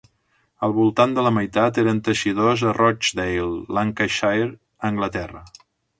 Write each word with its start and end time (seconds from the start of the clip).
Al 0.67 0.71
voltant 0.77 1.11
de 1.17 1.25
la 1.27 1.31
meitat 1.35 1.77
eren 1.83 2.01
teixidors 2.07 2.63
a 2.71 2.73
Rochdale, 2.79 3.51
Lancashire, 3.79 4.49
Anglaterra. 4.91 5.45